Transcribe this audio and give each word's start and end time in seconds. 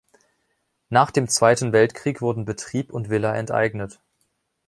Nach 0.89 1.11
dem 1.11 1.27
Zweiten 1.27 1.73
Weltkrieg 1.73 2.21
wurden 2.21 2.43
Betrieb 2.43 2.91
und 2.91 3.09
Villa 3.11 3.35
enteignet. 3.35 4.01